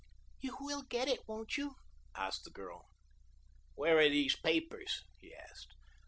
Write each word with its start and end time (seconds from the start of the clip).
"You 0.39 0.57
will 0.59 0.81
get 0.81 1.07
it, 1.07 1.27
won't 1.27 1.57
you?" 1.57 1.75
asked 2.15 2.43
the 2.43 2.49
girl. 2.49 2.89
"Where 3.75 3.99
are 3.99 4.09
these 4.09 4.35
papers?" 4.35 5.03
he 5.19 5.31
asked. 5.35 5.75